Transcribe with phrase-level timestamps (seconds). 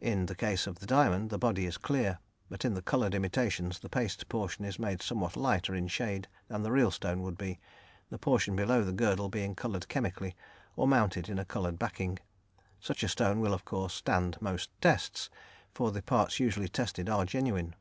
[0.00, 3.78] In the case of the diamond, the body is clear, but in the coloured imitations
[3.80, 7.60] the paste portion is made somewhat lighter in shade than the real stone would be,
[8.08, 10.34] the portion below the girdle being coloured chemically,
[10.74, 12.18] or mounted in a coloured backing.
[12.80, 15.28] Such a stone will, of course, stand most tests,
[15.74, 17.74] for the parts usually tested are genuine.